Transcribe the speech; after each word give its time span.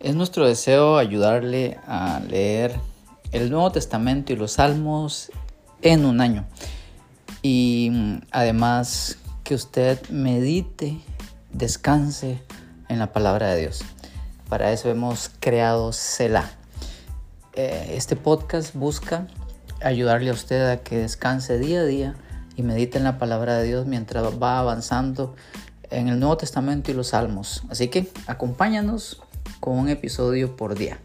Es 0.00 0.14
nuestro 0.14 0.48
deseo 0.48 0.96
ayudarle 0.96 1.78
a 1.86 2.20
leer 2.26 2.74
el 3.32 3.50
Nuevo 3.50 3.70
Testamento 3.70 4.32
y 4.32 4.36
los 4.36 4.52
Salmos 4.52 5.30
en 5.82 6.06
un 6.06 6.22
año. 6.22 6.46
Y 7.42 7.90
mm, 7.92 8.20
además 8.30 9.18
que 9.44 9.54
usted 9.54 10.00
medite, 10.08 10.98
descanse 11.52 12.42
en 12.88 12.98
la 12.98 13.12
palabra 13.12 13.48
de 13.48 13.60
Dios. 13.60 13.82
Para 14.48 14.72
eso 14.72 14.88
hemos 14.88 15.32
creado 15.38 15.92
Selah. 15.92 16.50
Eh, 17.52 17.92
este 17.94 18.16
podcast 18.16 18.74
busca 18.74 19.26
ayudarle 19.82 20.30
a 20.30 20.32
usted 20.32 20.66
a 20.70 20.78
que 20.78 20.96
descanse 20.96 21.58
día 21.58 21.80
a 21.80 21.84
día 21.84 22.14
y 22.56 22.62
medite 22.62 22.96
en 22.96 23.04
la 23.04 23.18
palabra 23.18 23.58
de 23.58 23.64
Dios 23.64 23.84
mientras 23.84 24.24
va 24.42 24.60
avanzando 24.60 25.34
en 25.90 26.08
el 26.08 26.18
Nuevo 26.18 26.38
Testamento 26.38 26.90
y 26.90 26.94
los 26.94 27.08
Salmos. 27.08 27.64
Así 27.68 27.88
que 27.88 28.10
acompáñanos 28.26 29.20
con 29.60 29.78
un 29.78 29.88
episodio 29.88 30.56
por 30.56 30.74
día. 30.74 30.98